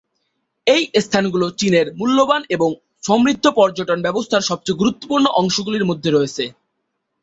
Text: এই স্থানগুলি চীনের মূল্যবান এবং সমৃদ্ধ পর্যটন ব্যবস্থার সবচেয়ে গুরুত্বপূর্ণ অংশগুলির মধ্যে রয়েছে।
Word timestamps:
এই 0.67 0.83
স্থানগুলি 1.03 1.47
চীনের 1.59 1.87
মূল্যবান 1.99 2.41
এবং 2.55 2.69
সমৃদ্ধ 3.03 3.45
পর্যটন 3.59 3.99
ব্যবস্থার 4.01 4.47
সবচেয়ে 4.49 4.79
গুরুত্বপূর্ণ 4.81 5.25
অংশগুলির 5.39 5.89
মধ্যে 5.89 6.09
রয়েছে। 6.11 6.43